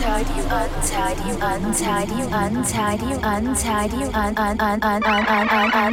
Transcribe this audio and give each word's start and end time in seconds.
untidy, 0.00 0.40
untidy, 0.46 1.30
untidy, 1.42 2.22
untidy, 2.30 3.12
untidy, 3.14 4.02
un 4.14 4.38
un 4.38 4.60
un 4.60 4.78
un 4.80 5.02
un 5.02 5.22
un 5.22 5.48
un 5.48 5.74
un 5.74 5.92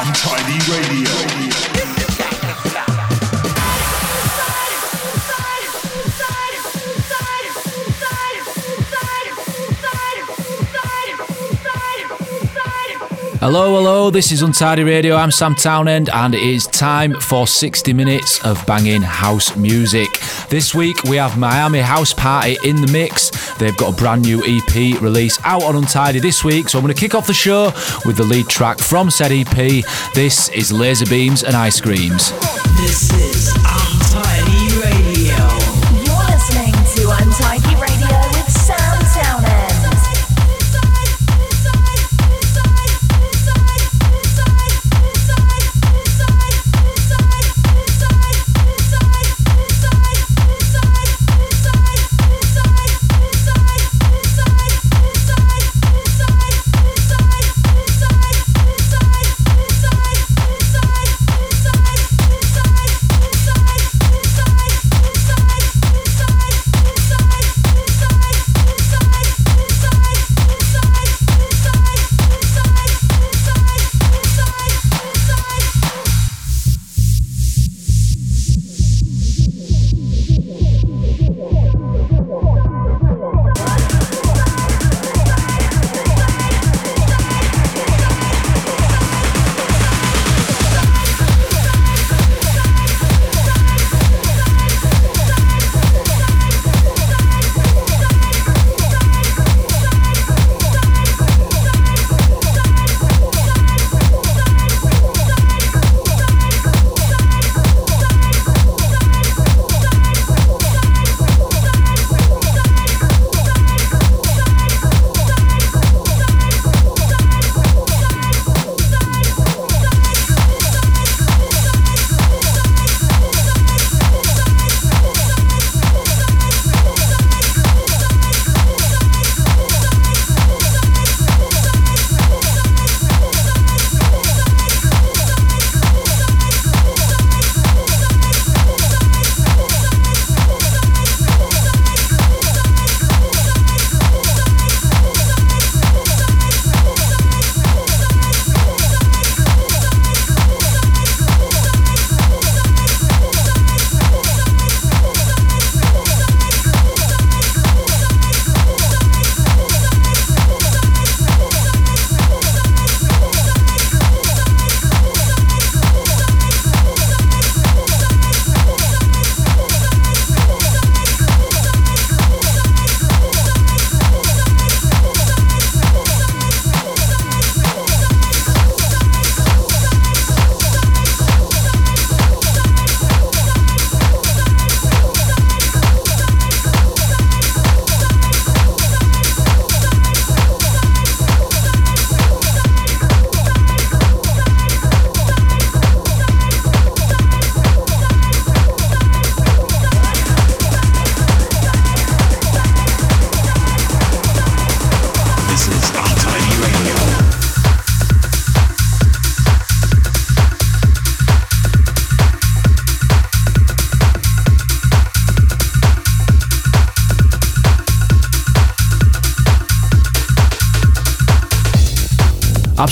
Untidy 0.00 0.58
Radio. 0.72 1.54
Hello, 13.44 13.76
hello, 13.76 14.08
this 14.08 14.32
is 14.32 14.40
Untidy 14.40 14.84
Radio. 14.84 15.16
I'm 15.16 15.30
Sam 15.30 15.54
Townend, 15.54 16.08
and 16.08 16.34
it 16.34 16.42
is 16.42 16.66
time 16.66 17.12
for 17.20 17.46
60 17.46 17.92
minutes 17.92 18.42
of 18.42 18.64
banging 18.64 19.02
house 19.02 19.54
music. 19.54 20.08
This 20.54 20.72
week 20.72 21.02
we 21.02 21.16
have 21.16 21.36
Miami 21.36 21.80
House 21.80 22.14
Party 22.14 22.56
in 22.62 22.76
the 22.80 22.86
mix. 22.86 23.32
They've 23.56 23.76
got 23.76 23.92
a 23.92 23.96
brand 23.96 24.22
new 24.22 24.40
EP 24.44 25.00
release 25.00 25.36
out 25.42 25.64
on 25.64 25.74
Untidy 25.74 26.20
this 26.20 26.44
week, 26.44 26.68
so 26.68 26.78
I'm 26.78 26.84
going 26.84 26.94
to 26.94 27.00
kick 27.00 27.16
off 27.16 27.26
the 27.26 27.34
show 27.34 27.72
with 28.06 28.16
the 28.16 28.22
lead 28.22 28.46
track 28.46 28.78
from 28.78 29.10
said 29.10 29.32
EP. 29.32 29.84
This 30.14 30.48
is 30.50 30.70
Laser 30.70 31.06
Beams 31.06 31.42
and 31.42 31.56
Ice 31.56 31.80
Creams. 31.80 32.30
This 32.76 33.12
is 33.14 33.52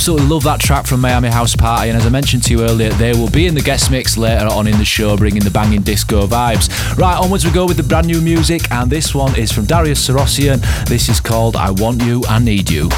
Absolutely 0.02 0.26
love 0.26 0.42
that 0.42 0.58
track 0.58 0.84
from 0.84 1.00
Miami 1.00 1.28
House 1.28 1.54
Party, 1.54 1.88
and 1.88 1.96
as 1.96 2.04
I 2.04 2.08
mentioned 2.08 2.42
to 2.42 2.52
you 2.52 2.64
earlier, 2.64 2.88
they 2.88 3.12
will 3.12 3.30
be 3.30 3.46
in 3.46 3.54
the 3.54 3.60
guest 3.60 3.88
mix 3.88 4.16
later 4.16 4.48
on 4.48 4.66
in 4.66 4.76
the 4.78 4.84
show, 4.84 5.16
bringing 5.16 5.44
the 5.44 5.50
banging 5.52 5.82
disco 5.82 6.26
vibes. 6.26 6.68
Right, 6.98 7.16
onwards 7.16 7.44
we 7.44 7.52
go 7.52 7.66
with 7.66 7.76
the 7.76 7.84
brand 7.84 8.08
new 8.08 8.20
music, 8.20 8.68
and 8.72 8.90
this 8.90 9.14
one 9.14 9.38
is 9.38 9.52
from 9.52 9.64
Darius 9.64 10.08
Syrossian. 10.08 10.60
This 10.86 11.08
is 11.08 11.20
called 11.20 11.54
I 11.54 11.70
Want 11.70 12.02
You, 12.02 12.24
I 12.28 12.40
Need 12.40 12.68
You. 12.68 12.90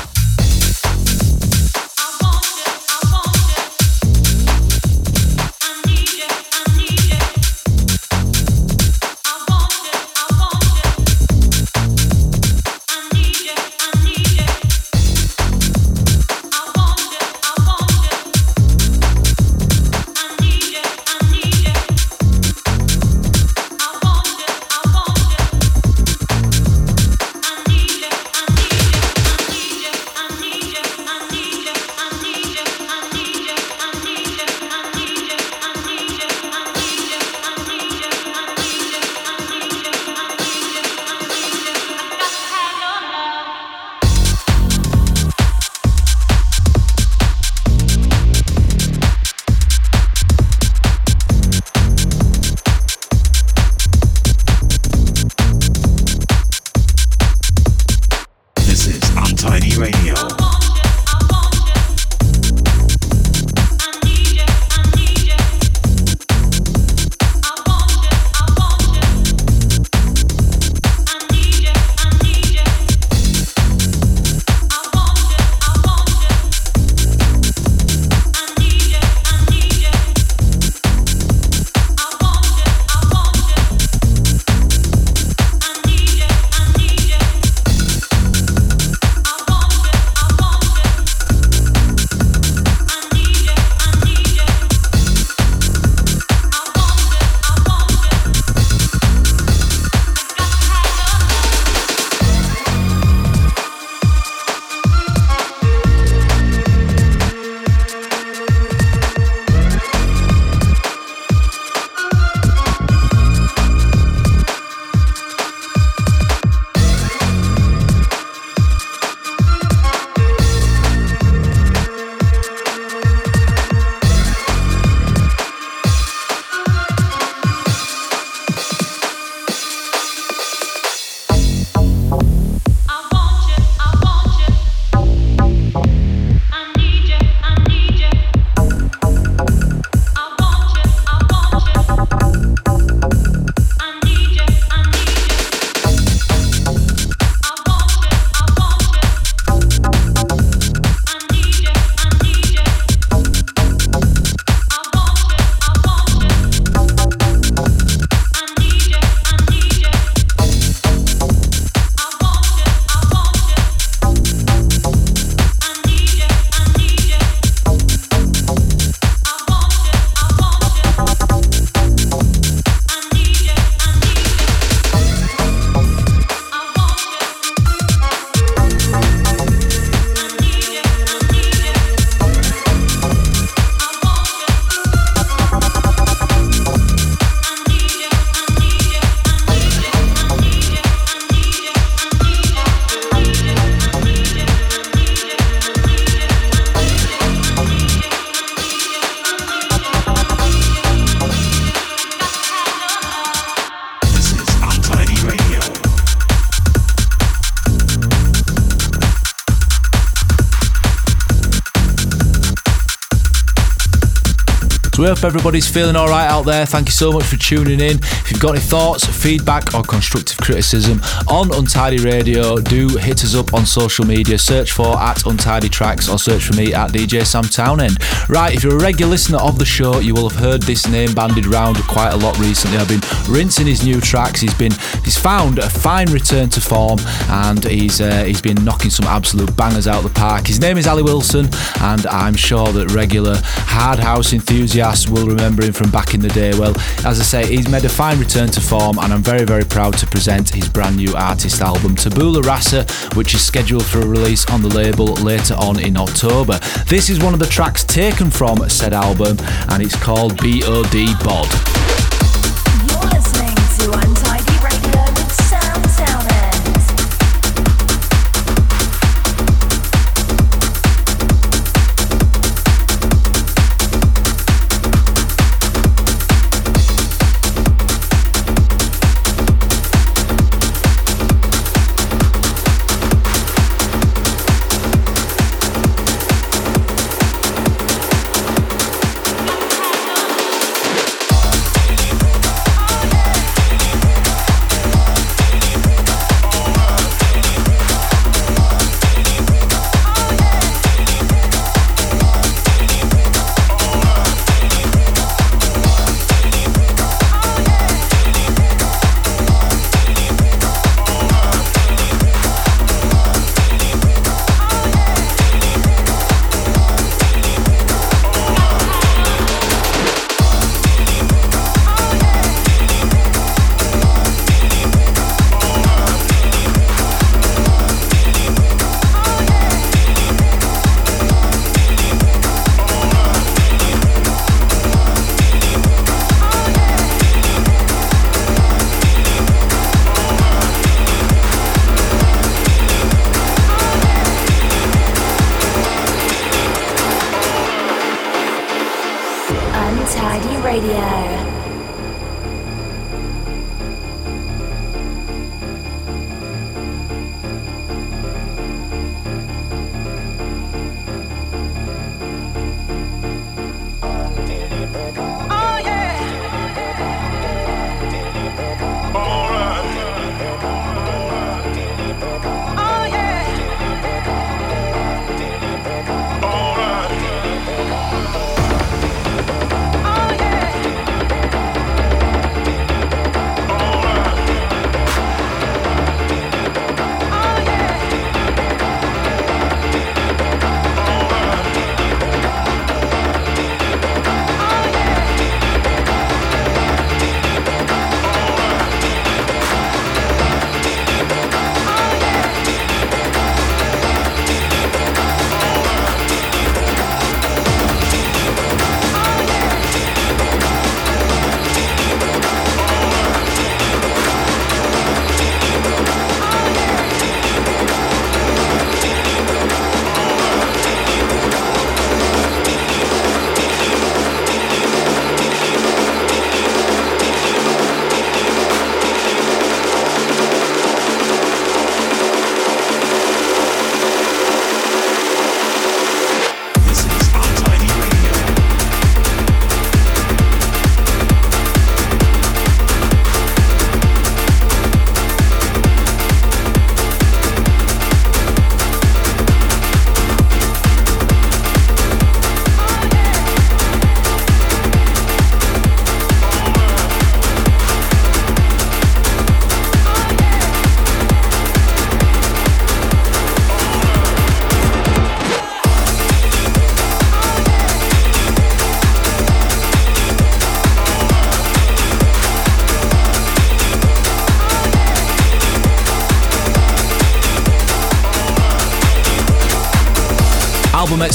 We 215.04 215.10
hope 215.10 215.22
everybody's 215.22 215.68
feeling 215.68 215.96
all 215.96 216.08
right 216.08 216.26
out 216.26 216.46
there. 216.46 216.64
Thank 216.64 216.88
you 216.88 216.92
so 216.92 217.12
much 217.12 217.24
for 217.24 217.36
tuning 217.36 217.78
in. 217.78 217.98
If 217.98 218.30
you've 218.30 218.40
got 218.40 218.52
any 218.52 218.60
thoughts, 218.60 219.04
feedback, 219.04 219.74
or 219.74 219.82
constructive 219.82 220.38
criticism 220.38 220.98
on 221.28 221.54
Untidy 221.54 221.98
Radio, 221.98 222.56
do 222.56 222.88
hit 222.96 223.22
us 223.22 223.34
up 223.34 223.52
on 223.52 223.66
social 223.66 224.06
media. 224.06 224.38
Search 224.38 224.72
for 224.72 224.98
at 224.98 225.26
Untidy 225.26 225.68
Tracks 225.68 226.08
or 226.08 226.18
search 226.18 226.44
for 226.44 226.54
me 226.54 226.72
at 226.72 226.92
DJ 226.92 227.26
Sam 227.26 227.44
Townend. 227.44 227.98
Right, 228.30 228.54
if 228.54 228.64
you're 228.64 228.78
a 228.78 228.82
regular 228.82 229.10
listener 229.10 229.36
of 229.40 229.58
the 229.58 229.66
show, 229.66 229.98
you 229.98 230.14
will 230.14 230.26
have 230.30 230.40
heard 230.40 230.62
this 230.62 230.88
name 230.88 231.12
banded 231.12 231.44
around 231.44 231.76
quite 231.82 232.14
a 232.14 232.16
lot 232.16 232.38
recently. 232.38 232.78
I've 232.78 232.88
been 232.88 233.02
rinsing 233.28 233.66
his 233.66 233.84
new 233.84 234.00
tracks. 234.00 234.40
He's 234.40 234.54
been 234.54 234.72
he's 235.04 235.18
found 235.18 235.58
a 235.58 235.68
fine 235.68 236.10
return 236.12 236.48
to 236.48 236.62
form 236.62 236.98
and 237.28 237.62
he's 237.62 238.00
uh, 238.00 238.24
he's 238.24 238.40
been 238.40 238.64
knocking 238.64 238.90
some 238.90 239.06
absolute 239.06 239.54
bangers 239.54 239.86
out 239.86 240.02
the 240.02 240.08
park. 240.08 240.46
His 240.46 240.60
name 240.60 240.78
is 240.78 240.86
Ali 240.86 241.02
Wilson, 241.02 241.50
and 241.82 242.06
I'm 242.06 242.36
sure 242.36 242.72
that 242.72 242.92
regular 242.92 243.38
hard 243.44 243.98
house 243.98 244.32
enthusiasts 244.32 244.94
will 245.08 245.26
remember 245.26 245.64
him 245.64 245.73
from 245.73 245.91
back 245.91 246.14
in 246.14 246.20
the 246.20 246.29
day. 246.29 246.52
Well, 246.56 246.75
as 247.05 247.19
I 247.19 247.25
say, 247.25 247.46
he's 247.46 247.69
made 247.69 247.85
a 247.85 247.88
fine 247.88 248.19
return 248.19 248.49
to 248.50 248.61
form, 248.61 248.99
and 248.99 249.12
I'm 249.12 249.23
very, 249.23 249.44
very 249.44 249.64
proud 249.64 249.99
to 249.99 250.06
present 250.06 250.50
his 250.50 250.69
brand 250.69 250.96
new 250.96 251.14
artist 251.14 251.61
album, 251.61 251.96
Tabula 251.96 252.41
Rasa, 252.43 252.87
which 253.14 253.35
is 253.35 253.44
scheduled 253.44 253.85
for 253.85 254.00
a 254.00 254.06
release 254.06 254.49
on 254.50 254.62
the 254.62 254.69
label 254.69 255.14
later 255.14 255.55
on 255.55 255.81
in 255.81 255.96
October. 255.96 256.58
This 256.87 257.11
is 257.11 257.19
one 257.19 257.35
of 257.35 257.41
the 257.41 257.46
tracks 257.46 257.82
taken 257.85 258.31
from 258.31 258.69
said 258.69 258.93
album, 258.93 259.37
and 259.71 259.83
it's 259.83 259.97
called 259.97 260.37
BOD 260.37 261.18
Bod. 261.25 262.03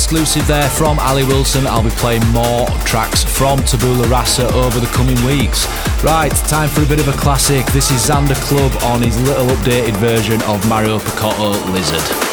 Exclusive 0.09 0.47
there 0.47 0.69
from 0.71 0.97
Ali 0.97 1.23
Wilson. 1.23 1.67
I'll 1.67 1.83
be 1.83 1.91
playing 1.91 2.25
more 2.29 2.65
tracks 2.83 3.23
from 3.23 3.59
Tabula 3.59 4.07
Rasa 4.07 4.51
over 4.55 4.79
the 4.79 4.87
coming 4.87 5.23
weeks. 5.23 5.67
Right, 6.03 6.31
time 6.47 6.67
for 6.67 6.81
a 6.81 6.87
bit 6.87 6.99
of 6.99 7.07
a 7.07 7.13
classic. 7.13 7.63
This 7.67 7.91
is 7.91 8.09
Xander 8.09 8.33
Club 8.41 8.75
on 8.85 9.03
his 9.03 9.21
little 9.21 9.45
updated 9.45 9.97
version 9.97 10.41
of 10.47 10.67
Mauro 10.67 10.97
Picotto 10.97 11.51
Lizard. 11.71 12.28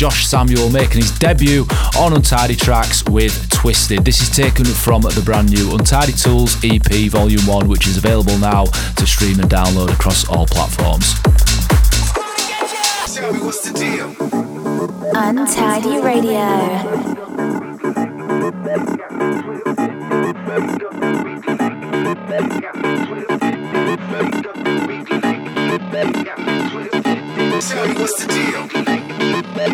Josh 0.00 0.26
Samuel 0.26 0.70
making 0.70 1.02
his 1.02 1.10
debut 1.10 1.66
on 1.98 2.14
Untidy 2.14 2.56
Tracks 2.56 3.04
with 3.04 3.50
Twisted. 3.50 4.02
This 4.02 4.22
is 4.22 4.34
taken 4.34 4.64
from 4.64 5.02
the 5.02 5.20
brand 5.22 5.50
new 5.50 5.74
Untidy 5.74 6.12
Tools 6.14 6.56
EP 6.64 7.10
Volume 7.10 7.44
1, 7.44 7.68
which 7.68 7.86
is 7.86 7.98
available 7.98 8.38
now 8.38 8.64
to 8.64 9.06
stream 9.06 9.38
and 9.40 9.50
download 9.50 9.92
across 9.92 10.26
all 10.26 10.46
platforms. 10.46 11.16
Untidy 15.14 16.00
Radio. 16.00 17.20
Tell 29.60 29.68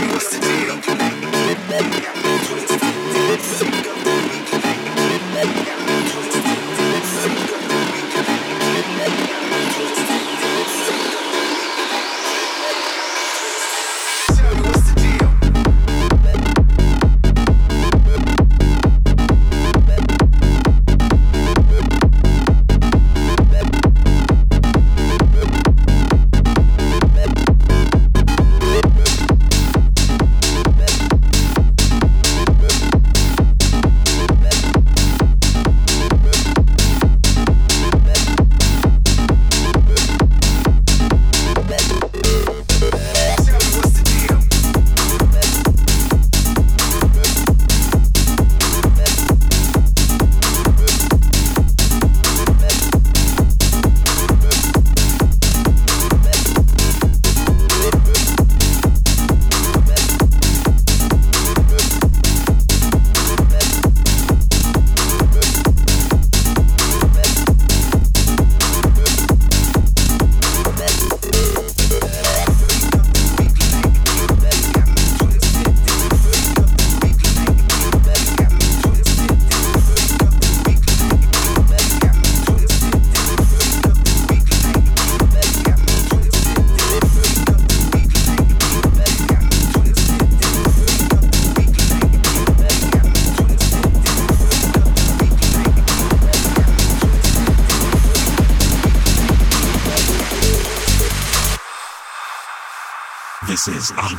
me 0.00 0.06
what's 0.06 0.30
the 0.30 0.40
deal. 0.40 1.53
Thank 1.76 1.94
you. 9.28 9.43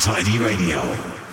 Untidy 0.06 0.38
Radio. 0.38 1.25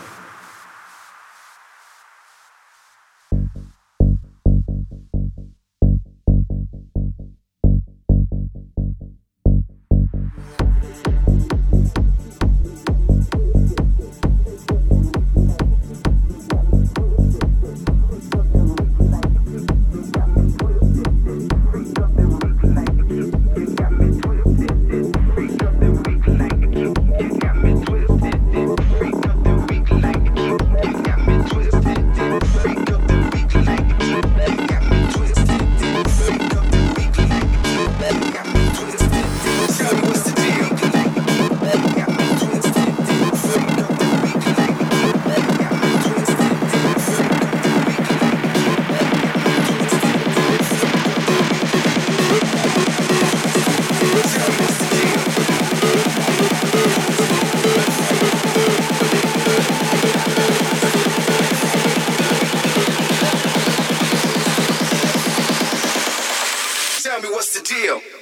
Just 67.44 68.13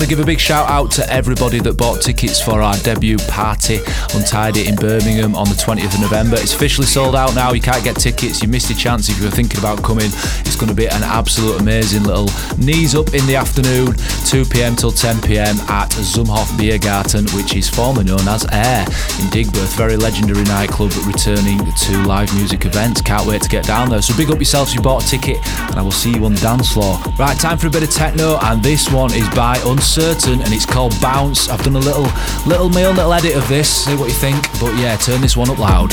want 0.00 0.08
to 0.08 0.16
give 0.16 0.22
a 0.22 0.26
big 0.26 0.40
shout 0.40 0.66
out 0.70 0.90
to 0.90 1.06
everybody 1.12 1.60
that 1.60 1.76
bought 1.76 2.00
tickets 2.00 2.40
for 2.40 2.62
our 2.62 2.74
debut 2.78 3.18
party 3.28 3.80
Untidy 4.14 4.66
in 4.66 4.74
Birmingham 4.74 5.34
on 5.34 5.46
the 5.48 5.54
20th 5.54 5.92
of 5.92 6.00
November. 6.00 6.36
It's 6.36 6.54
officially 6.54 6.86
sold 6.86 7.14
out 7.14 7.34
now. 7.34 7.52
You 7.52 7.60
can't 7.60 7.84
get 7.84 7.96
tickets. 7.96 8.40
You 8.40 8.48
missed 8.48 8.70
your 8.70 8.78
chance 8.78 9.10
if 9.10 9.18
you 9.18 9.24
were 9.24 9.30
thinking 9.30 9.58
about 9.58 9.82
coming. 9.82 10.06
It's 10.06 10.56
going 10.56 10.70
to 10.70 10.74
be 10.74 10.86
an 10.86 11.02
absolute 11.02 11.60
amazing 11.60 12.04
little 12.04 12.30
knees 12.56 12.94
up 12.94 13.12
in 13.12 13.26
the 13.26 13.36
afternoon, 13.36 13.94
2 14.24 14.46
pm 14.46 14.74
till 14.74 14.90
10 14.90 15.20
pm 15.20 15.58
at 15.68 15.90
Zumhof 15.90 16.48
Biergarten, 16.56 17.28
which 17.36 17.54
is 17.54 17.68
formerly 17.68 18.06
known 18.06 18.26
as 18.26 18.46
Air 18.52 18.82
in 19.20 19.28
Digbeth. 19.28 19.76
Very 19.76 19.98
legendary 19.98 20.44
nightclub 20.44 20.92
returning 21.04 21.58
to 21.58 21.92
live 22.04 22.34
music 22.36 22.64
events. 22.64 23.02
Can't 23.02 23.26
wait 23.26 23.42
to 23.42 23.50
get 23.50 23.66
down 23.66 23.90
there. 23.90 24.00
So 24.00 24.16
big 24.16 24.30
up 24.30 24.36
yourselves 24.36 24.70
if 24.70 24.76
you 24.76 24.82
bought 24.82 25.04
a 25.04 25.06
ticket, 25.06 25.36
and 25.68 25.76
I 25.76 25.82
will 25.82 25.92
see 25.92 26.14
you 26.14 26.24
on 26.24 26.32
the 26.32 26.40
dance 26.40 26.72
floor. 26.72 26.98
Right, 27.18 27.38
time 27.38 27.58
for 27.58 27.66
a 27.66 27.70
bit 27.70 27.82
of 27.82 27.90
techno, 27.90 28.38
and 28.40 28.62
this 28.62 28.90
one 28.90 29.12
is 29.12 29.28
by 29.30 29.58
Uncertain, 29.92 30.40
and 30.42 30.54
it's 30.54 30.64
called 30.64 30.94
Bounce. 31.00 31.48
I've 31.48 31.64
done 31.64 31.74
a 31.74 31.80
little, 31.80 32.06
little 32.46 32.68
me 32.68 32.86
little 32.86 33.12
edit 33.12 33.34
of 33.34 33.48
this. 33.48 33.86
See 33.86 33.96
what 33.96 34.06
you 34.06 34.14
think. 34.14 34.40
But 34.60 34.78
yeah, 34.78 34.96
turn 34.96 35.20
this 35.20 35.36
one 35.36 35.50
up 35.50 35.58
loud. 35.58 35.90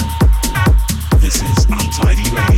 This 1.20 1.42
is 1.42 1.66
Untidy 1.66 2.30
Radio. 2.30 2.57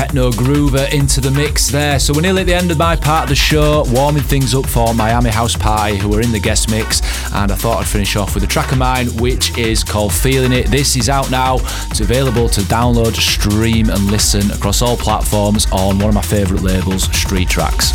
techno 0.00 0.30
groover 0.30 0.90
into 0.94 1.20
the 1.20 1.30
mix 1.30 1.68
there. 1.68 1.98
So 1.98 2.14
we're 2.14 2.22
nearly 2.22 2.40
at 2.40 2.46
the 2.46 2.54
end 2.54 2.70
of 2.70 2.78
my 2.78 2.96
part 2.96 3.24
of 3.24 3.28
the 3.28 3.34
show, 3.34 3.84
warming 3.88 4.22
things 4.22 4.54
up 4.54 4.64
for 4.64 4.94
Miami 4.94 5.28
House 5.28 5.54
Party, 5.54 5.98
who 5.98 6.14
are 6.14 6.22
in 6.22 6.32
the 6.32 6.40
guest 6.40 6.70
mix. 6.70 7.02
And 7.34 7.52
I 7.52 7.54
thought 7.54 7.80
I'd 7.80 7.86
finish 7.86 8.16
off 8.16 8.34
with 8.34 8.42
a 8.42 8.46
track 8.46 8.72
of 8.72 8.78
mine, 8.78 9.08
which 9.18 9.58
is 9.58 9.84
called 9.84 10.14
Feeling 10.14 10.52
It. 10.52 10.68
This 10.68 10.96
is 10.96 11.10
out 11.10 11.30
now. 11.30 11.56
It's 11.90 12.00
available 12.00 12.48
to 12.48 12.62
download, 12.62 13.14
stream, 13.14 13.90
and 13.90 14.10
listen 14.10 14.50
across 14.52 14.80
all 14.80 14.96
platforms 14.96 15.66
on 15.70 15.98
one 15.98 16.08
of 16.08 16.14
my 16.14 16.22
favourite 16.22 16.62
labels, 16.62 17.04
Street 17.14 17.50
Tracks. 17.50 17.92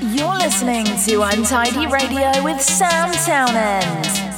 You're 0.00 0.38
listening 0.38 0.86
to 1.06 1.22
Untidy 1.22 1.86
Radio 1.86 2.42
with 2.42 2.60
Sam 2.60 3.12
Townend. 3.12 4.31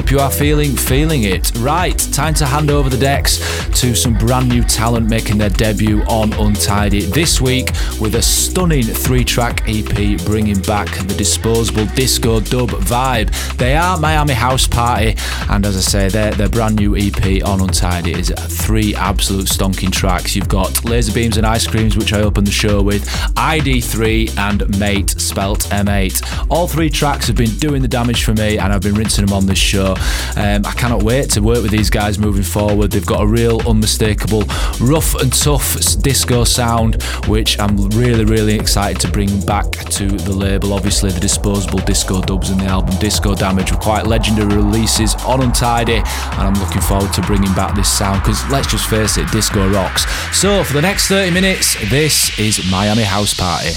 Hope 0.00 0.10
you 0.10 0.18
are 0.18 0.30
feeling 0.30 0.74
feeling 0.76 1.24
it. 1.24 1.52
Right, 1.58 1.98
time 1.98 2.32
to 2.34 2.46
hand 2.46 2.70
over 2.70 2.88
the 2.88 2.96
decks 2.96 3.36
to 3.80 3.94
some 3.94 4.14
brand 4.14 4.48
new 4.48 4.64
talent 4.64 5.10
making 5.10 5.36
their 5.36 5.50
debut 5.50 6.00
on 6.04 6.32
Untidy 6.32 7.02
this 7.02 7.38
week 7.38 7.72
with 8.00 8.14
a 8.14 8.22
stunning 8.22 8.82
three-track 8.82 9.68
EP 9.68 10.18
bringing 10.24 10.58
back 10.60 10.88
the 11.06 11.14
disposable 11.18 11.84
disco 11.94 12.40
dub 12.40 12.70
vibe. 12.70 13.30
They 13.58 13.76
are 13.76 13.98
Miami 13.98 14.32
House 14.32 14.66
Party, 14.66 15.16
and 15.50 15.66
as 15.66 15.76
I 15.76 15.80
say, 15.80 16.08
their 16.08 16.30
their 16.30 16.48
brand 16.48 16.76
new 16.76 16.96
EP 16.96 17.44
on 17.44 17.60
Untidy 17.60 18.12
is 18.14 18.30
three 18.30 18.94
absolute 18.94 19.48
stonking 19.48 19.92
tracks. 19.92 20.34
You've 20.34 20.48
got 20.48 20.82
Laser 20.82 21.12
Beams 21.12 21.36
and 21.36 21.46
Ice 21.46 21.66
Creams, 21.66 21.98
which 21.98 22.14
I 22.14 22.22
opened 22.22 22.46
the 22.46 22.52
show 22.52 22.80
with, 22.80 23.06
ID3 23.34 24.38
and 24.38 24.78
Mate, 24.78 25.10
spelt 25.10 25.60
M8. 25.64 26.46
All 26.48 26.66
three 26.66 26.88
tracks 26.88 27.26
have 27.26 27.36
been 27.36 27.54
doing 27.58 27.82
the 27.82 27.88
damage 27.88 28.24
for 28.24 28.32
me, 28.32 28.56
and 28.56 28.72
I've 28.72 28.80
been 28.80 28.94
rinsing 28.94 29.26
them 29.26 29.36
on 29.36 29.44
this 29.44 29.58
show. 29.58 29.89
Um, 30.36 30.64
I 30.66 30.72
cannot 30.76 31.02
wait 31.02 31.30
to 31.30 31.40
work 31.40 31.62
with 31.62 31.70
these 31.70 31.90
guys 31.90 32.18
moving 32.18 32.42
forward. 32.42 32.90
They've 32.90 33.04
got 33.04 33.22
a 33.22 33.26
real 33.26 33.60
unmistakable, 33.68 34.44
rough 34.80 35.14
and 35.14 35.32
tough 35.32 35.76
disco 36.02 36.44
sound, 36.44 37.02
which 37.26 37.58
I'm 37.58 37.76
really, 37.90 38.24
really 38.24 38.54
excited 38.54 39.00
to 39.02 39.10
bring 39.10 39.40
back 39.42 39.70
to 39.70 40.06
the 40.06 40.32
label. 40.32 40.72
Obviously, 40.72 41.10
the 41.10 41.20
disposable 41.20 41.78
disco 41.80 42.20
dubs 42.20 42.50
in 42.50 42.58
the 42.58 42.66
album 42.66 42.96
Disco 42.98 43.34
Damage 43.34 43.72
were 43.72 43.78
quite 43.78 44.06
legendary 44.06 44.54
releases 44.56 45.14
on 45.24 45.42
Untidy, 45.42 45.96
and 45.96 46.04
I'm 46.40 46.54
looking 46.54 46.82
forward 46.82 47.12
to 47.14 47.22
bringing 47.22 47.52
back 47.54 47.74
this 47.74 47.90
sound 47.90 48.22
because 48.22 48.48
let's 48.50 48.70
just 48.70 48.88
face 48.88 49.16
it, 49.16 49.30
disco 49.30 49.70
rocks. 49.70 50.06
So, 50.36 50.64
for 50.64 50.74
the 50.74 50.82
next 50.82 51.08
30 51.08 51.32
minutes, 51.32 51.76
this 51.90 52.38
is 52.38 52.70
Miami 52.70 53.02
House 53.02 53.34
Party. 53.34 53.70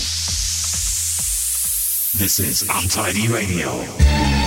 This 2.15 2.39
is 2.39 2.61
Untidy 2.69 3.27
Radio. 3.27 4.42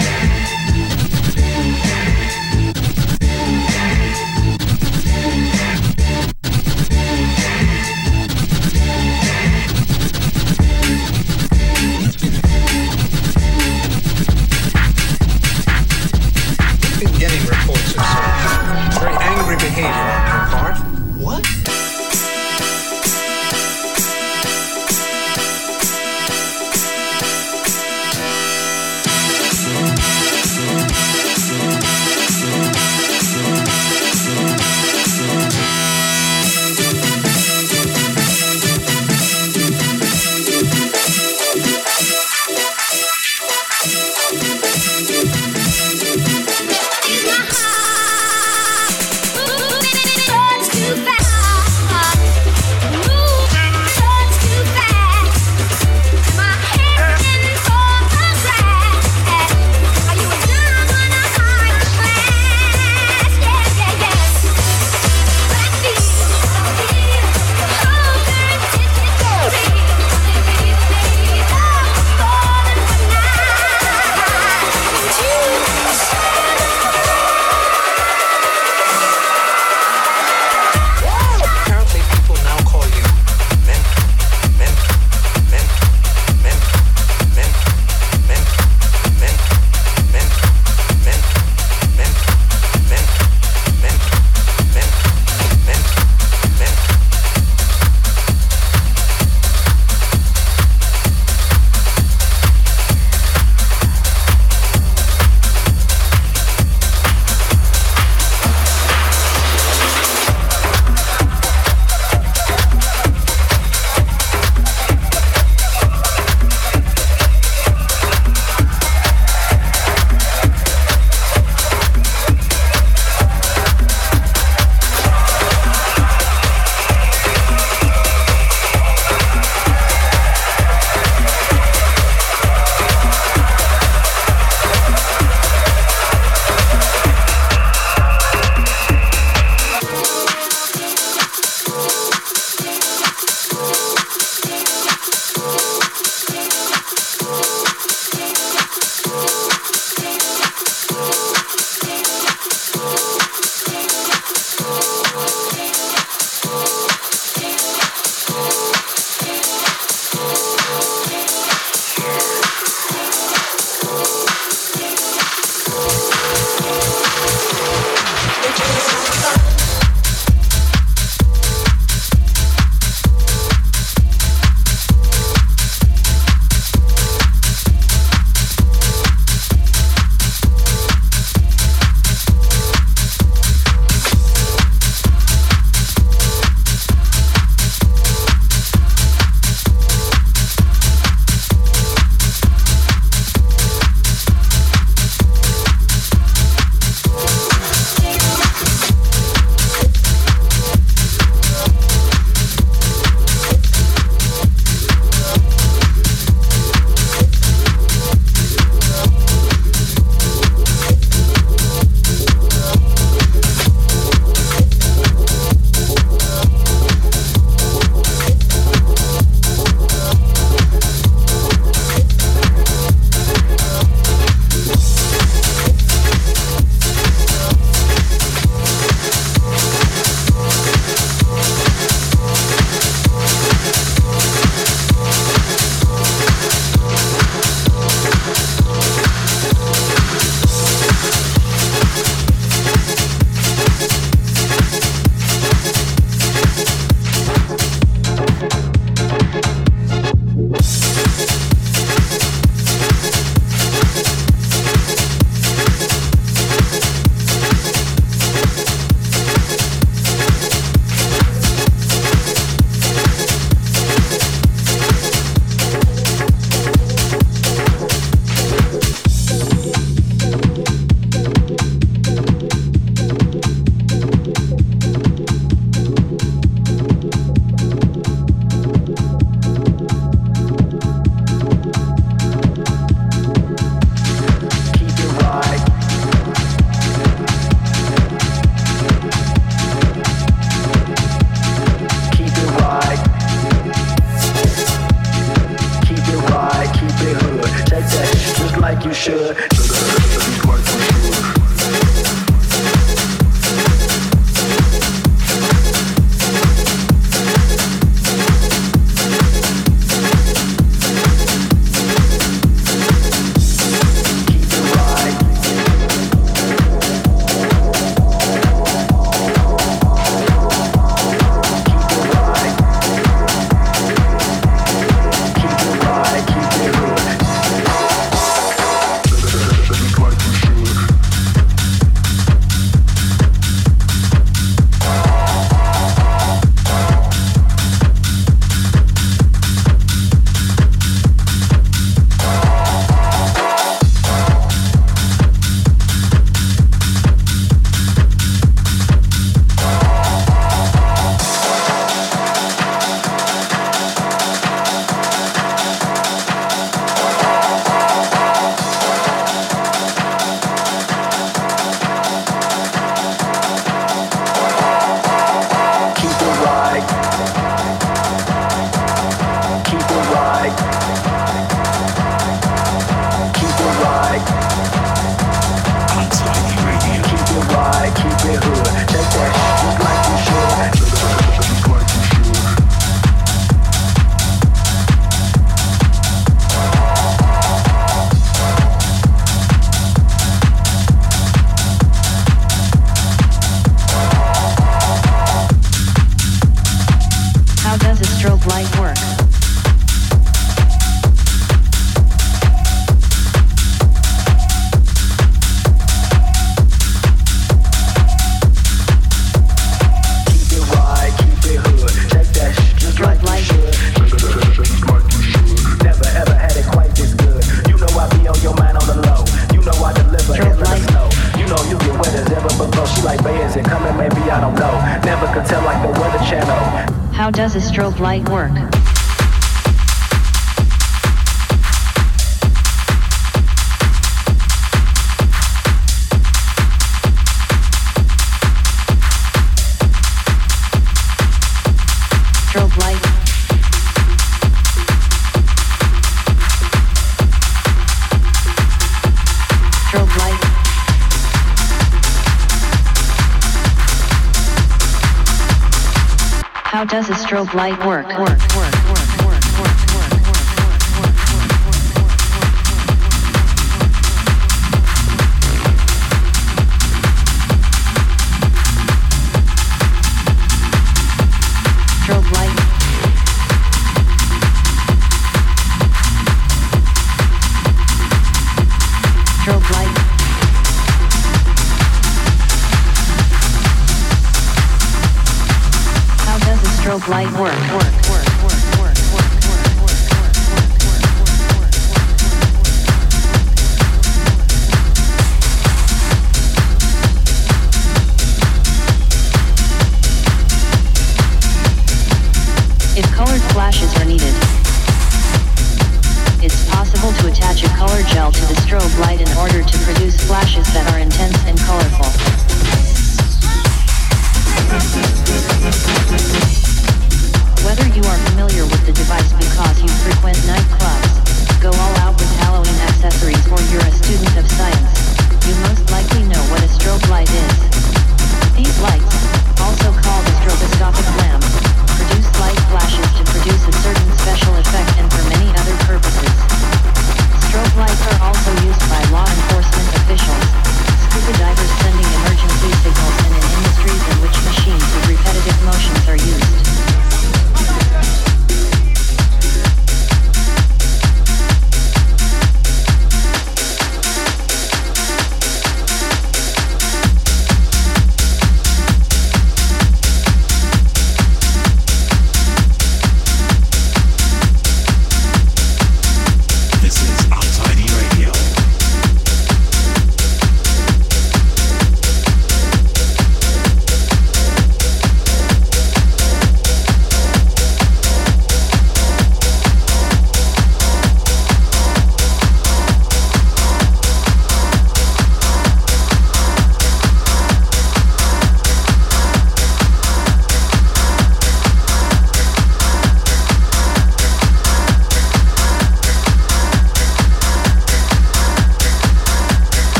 strobe 457.26 457.52
light 457.54 457.84
work. 457.84 458.25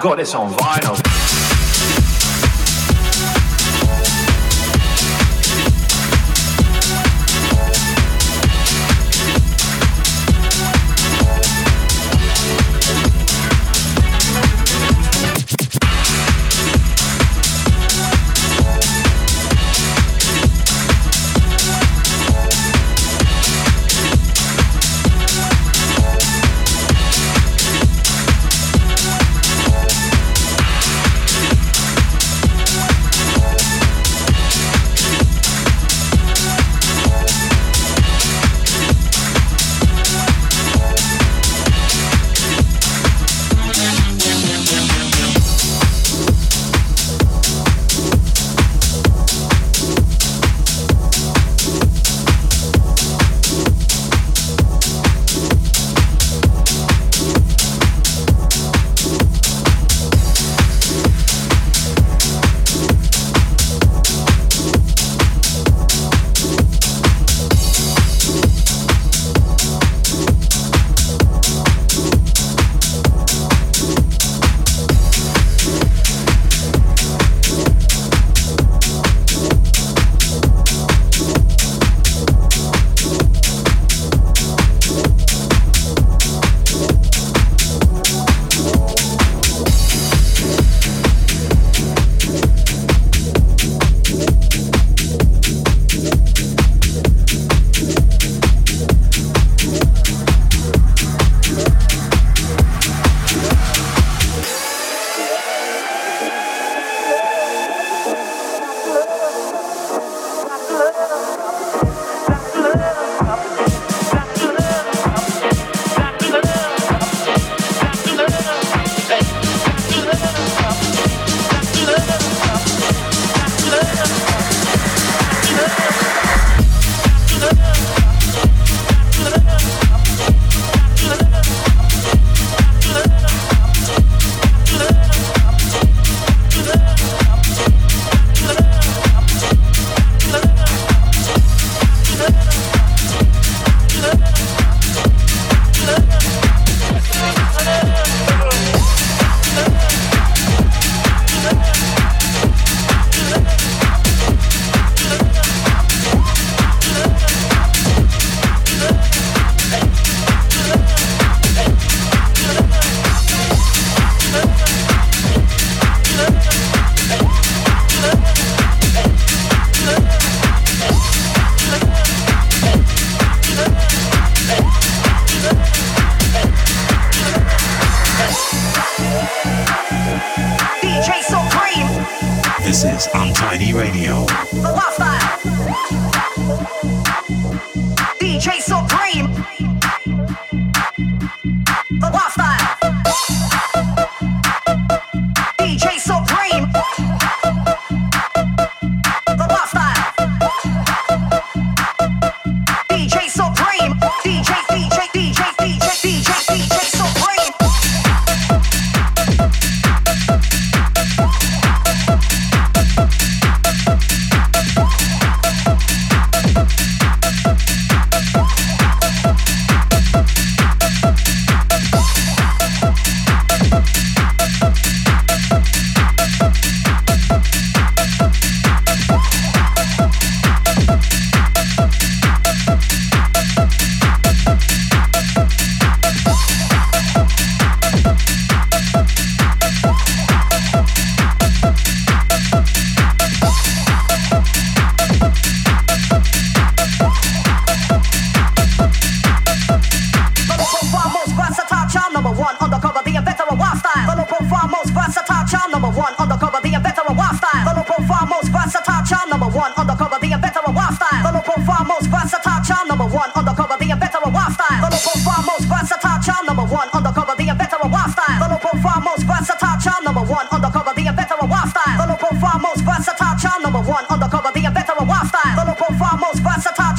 I've 0.00 0.04
got 0.04 0.16
this 0.16 0.34
on 0.34 0.50
vinyl. 0.54 1.09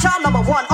Child 0.02 0.24
number 0.24 0.42
one. 0.42 0.71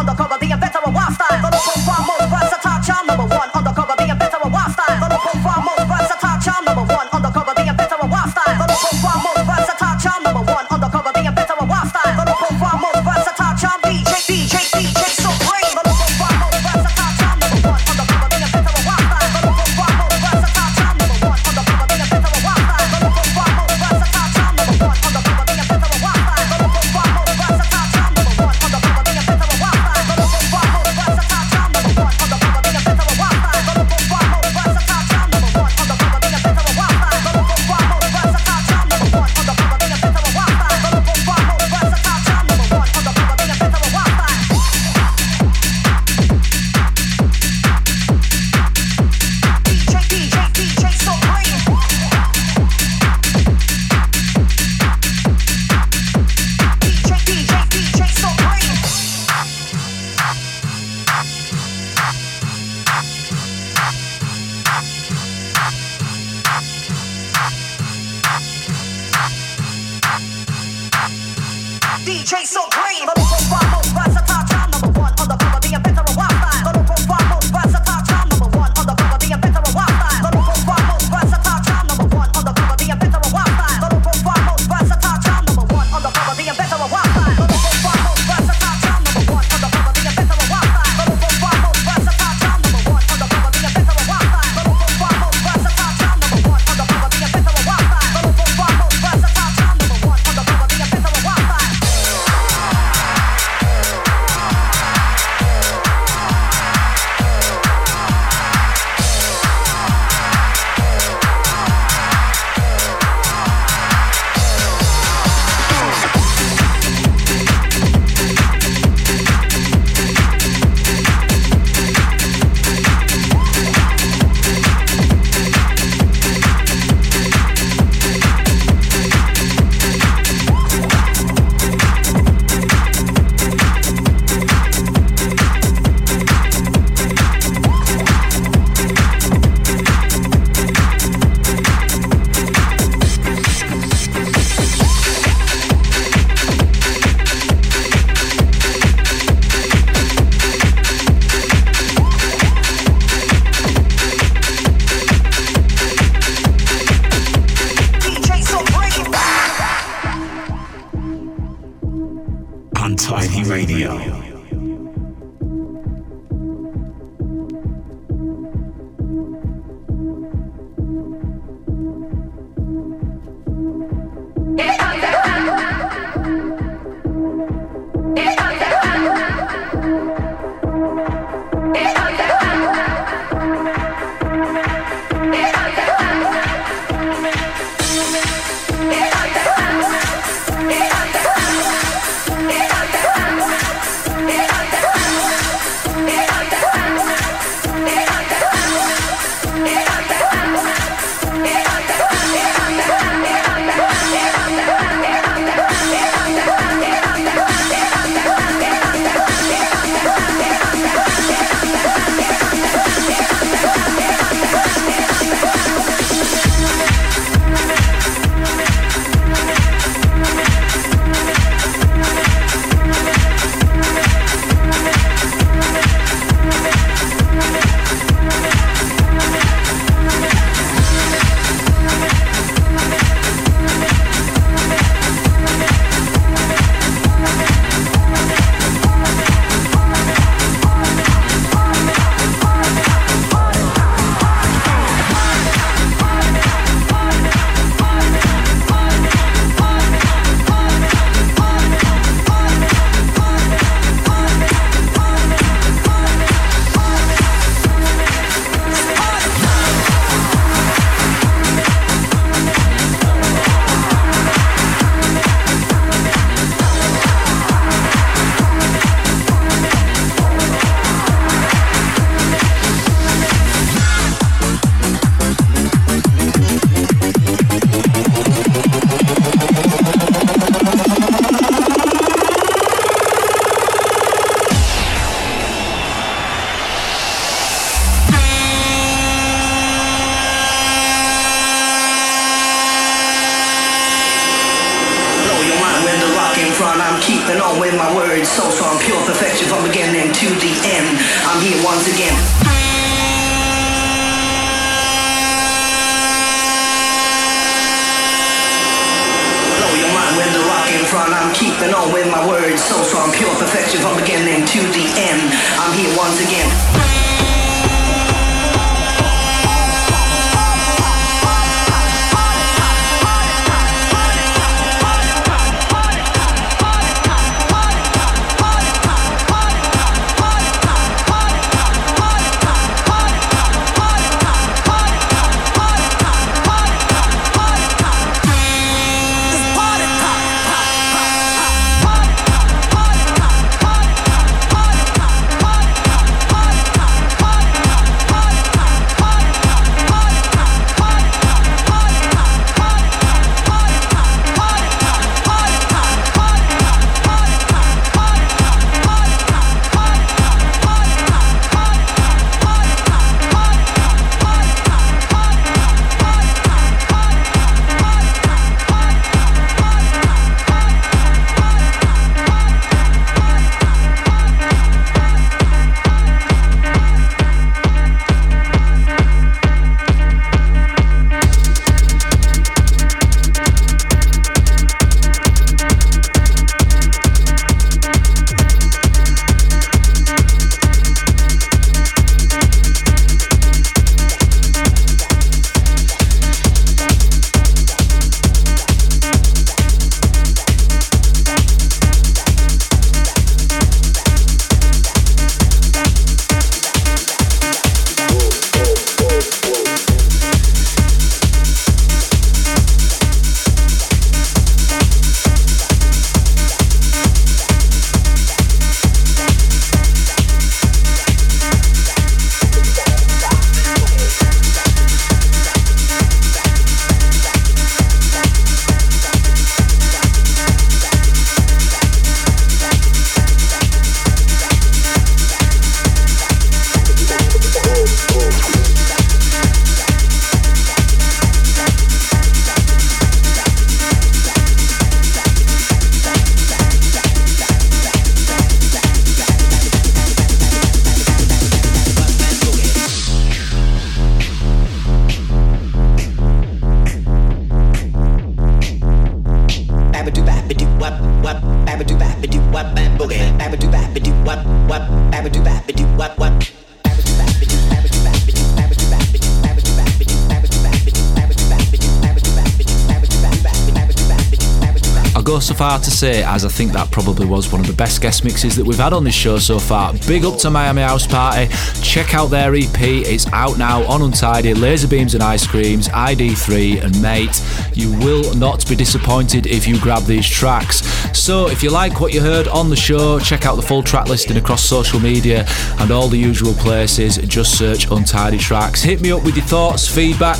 Far 475.58 475.80
to 475.80 475.90
say 475.90 476.22
as 476.22 476.44
I 476.44 476.48
think 476.48 476.70
that 476.70 476.88
probably 476.92 477.26
was 477.26 477.50
one 477.50 477.60
of 477.60 477.66
the 477.66 477.72
best 477.72 478.00
guest 478.00 478.22
mixes 478.22 478.54
that 478.54 478.64
we've 478.64 478.78
had 478.78 478.92
on 478.92 479.02
this 479.02 479.16
show 479.16 479.38
so 479.38 479.58
far. 479.58 479.92
Big 480.06 480.24
up 480.24 480.38
to 480.38 480.50
Miami 480.50 480.82
House 480.82 481.04
Party. 481.04 481.52
Check 481.82 482.14
out 482.14 482.26
their 482.26 482.54
EP. 482.54 482.80
It's 482.80 483.26
out 483.32 483.58
now 483.58 483.82
on 483.88 484.00
Untidy, 484.02 484.54
Laser 484.54 484.86
Beams 484.86 485.14
and 485.14 485.22
Ice 485.22 485.48
Creams, 485.48 485.88
ID3 485.88 486.84
and 486.84 487.02
Mate. 487.02 487.42
You 487.78 487.92
will 487.98 488.34
not 488.34 488.68
be 488.68 488.74
disappointed 488.74 489.46
if 489.46 489.68
you 489.68 489.78
grab 489.78 490.02
these 490.02 490.28
tracks. 490.28 490.84
So 491.16 491.48
if 491.48 491.62
you 491.62 491.70
like 491.70 492.00
what 492.00 492.12
you 492.12 492.20
heard 492.20 492.48
on 492.48 492.70
the 492.70 492.76
show, 492.76 493.20
check 493.20 493.46
out 493.46 493.54
the 493.54 493.62
full 493.62 493.84
track 493.84 494.08
listing 494.08 494.36
across 494.36 494.64
social 494.64 494.98
media 494.98 495.44
and 495.78 495.92
all 495.92 496.08
the 496.08 496.18
usual 496.18 496.54
places. 496.54 497.18
Just 497.18 497.56
search 497.56 497.88
Untidy 497.88 498.36
Tracks. 498.36 498.82
Hit 498.82 499.00
me 499.00 499.12
up 499.12 499.22
with 499.24 499.36
your 499.36 499.46
thoughts, 499.46 499.86
feedback, 499.86 500.38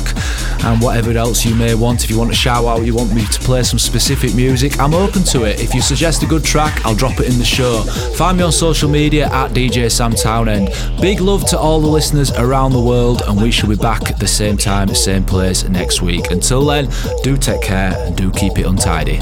and 0.65 0.81
whatever 0.81 1.11
else 1.11 1.45
you 1.45 1.55
may 1.55 1.75
want. 1.75 2.03
If 2.03 2.09
you 2.09 2.17
want 2.17 2.29
to 2.29 2.35
shout 2.35 2.65
out, 2.65 2.85
you 2.85 2.93
want 2.93 3.13
me 3.13 3.25
to 3.25 3.39
play 3.39 3.63
some 3.63 3.79
specific 3.79 4.35
music, 4.35 4.77
I'm 4.77 4.93
open 4.93 5.23
to 5.23 5.45
it. 5.45 5.61
If 5.61 5.73
you 5.73 5.81
suggest 5.81 6.23
a 6.23 6.25
good 6.25 6.43
track, 6.43 6.85
I'll 6.85 6.95
drop 6.95 7.21
it 7.21 7.29
in 7.29 7.37
the 7.37 7.45
show. 7.45 7.83
Find 8.17 8.37
me 8.37 8.43
on 8.43 8.51
social 8.51 8.89
media 8.89 9.27
at 9.27 9.51
DJ 9.51 9.89
Sam 9.89 10.11
Townend. 10.11 10.69
Big 10.99 11.21
love 11.21 11.45
to 11.51 11.57
all 11.57 11.79
the 11.79 11.87
listeners 11.87 12.31
around 12.31 12.73
the 12.73 12.81
world, 12.81 13.21
and 13.27 13.41
we 13.41 13.49
shall 13.49 13.69
be 13.69 13.77
back 13.77 14.11
at 14.11 14.19
the 14.19 14.27
same 14.27 14.57
time, 14.57 14.93
same 14.93 15.23
place 15.23 15.63
next 15.69 16.01
week. 16.01 16.31
Until 16.31 16.65
then, 16.65 16.89
do 17.23 17.28
take 17.37 17.61
care 17.61 17.93
and 18.05 18.15
do 18.15 18.31
keep 18.31 18.57
it 18.57 18.65
untidy. 18.65 19.19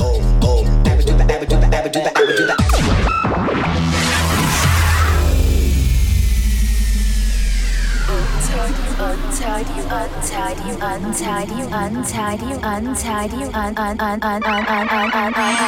Untidy, 8.99 9.75
untidy, 9.89 10.69
untidy, 10.81 11.61
untidy, 11.71 12.53
untidy, 12.63 13.43
un 13.43 13.77
un 13.77 13.97
un 13.99 13.99
un 13.99 14.23
un 14.23 14.43
un 14.43 14.47
un 14.47 14.87
un 14.87 15.11
un 15.11 15.33
un 15.33 15.67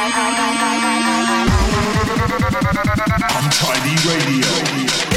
Untidy 3.40 3.94
Radio. 4.06 5.09